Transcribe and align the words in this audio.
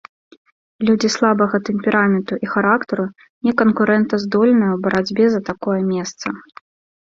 Людзі 0.87 1.09
слабага 1.15 1.59
тэмпераменту 1.67 2.33
і 2.47 2.49
характару 2.53 3.05
не 3.49 3.53
канкурэнтаздольныя 3.61 4.71
ў 4.73 4.77
барацьбе 4.87 5.25
за 5.35 5.41
такое 5.53 5.79
месца. 5.93 6.27